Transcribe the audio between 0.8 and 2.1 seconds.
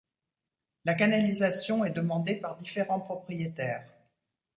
La canalisation est